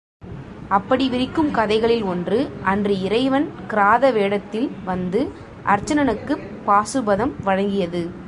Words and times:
அப்படி 0.67 1.09
விரிக்கும் 1.09 1.51
கதைகளில் 1.51 2.03
ஒன்று 2.03 2.51
அன்று 2.63 3.01
இறைவன் 3.01 3.51
கிராத 3.67 4.11
வேடத்தில் 4.11 4.71
வந்து 4.85 5.31
அர்ச்சனனுக்குப் 5.65 6.45
பாசுபதம் 6.65 7.33
வழங்கியது. 7.45 8.11